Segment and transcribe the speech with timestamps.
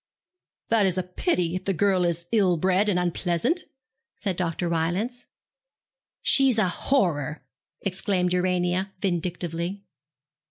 [0.69, 3.65] 'That is a pity, if the girl is ill bred and unpleasant,'
[4.15, 4.67] said Dr.
[4.67, 5.27] Rylance.
[6.23, 7.43] 'She's a horror,'
[7.81, 9.83] exclaimed Urania, vindictively.